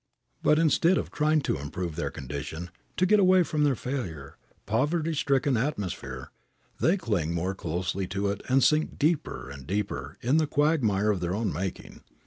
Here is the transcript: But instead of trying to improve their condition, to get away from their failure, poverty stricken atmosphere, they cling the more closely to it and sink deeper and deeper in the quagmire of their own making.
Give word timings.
But 0.41 0.57
instead 0.57 0.97
of 0.97 1.11
trying 1.11 1.41
to 1.41 1.59
improve 1.59 1.95
their 1.95 2.09
condition, 2.09 2.71
to 2.97 3.05
get 3.05 3.19
away 3.19 3.43
from 3.43 3.63
their 3.63 3.75
failure, 3.75 4.35
poverty 4.65 5.13
stricken 5.13 5.55
atmosphere, 5.55 6.31
they 6.79 6.97
cling 6.97 7.29
the 7.29 7.35
more 7.35 7.53
closely 7.53 8.07
to 8.07 8.29
it 8.29 8.41
and 8.49 8.63
sink 8.63 8.97
deeper 8.97 9.47
and 9.51 9.67
deeper 9.67 10.17
in 10.23 10.37
the 10.37 10.47
quagmire 10.47 11.11
of 11.11 11.19
their 11.19 11.35
own 11.35 11.53
making. 11.53 12.01